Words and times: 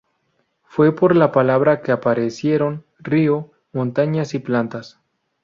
Fue 0.63 0.95
por 0.95 1.15
la 1.15 1.31
palabra 1.31 1.83
que 1.83 1.91
aparecieron 1.91 2.87
río, 2.97 3.51
montañas 3.71 4.33
y 4.33 4.39
plantas. 4.39 4.99